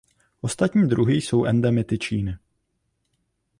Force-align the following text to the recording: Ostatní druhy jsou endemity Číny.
Ostatní 0.41 0.87
druhy 0.89 1.15
jsou 1.15 1.45
endemity 1.45 1.97
Číny. 1.97 2.37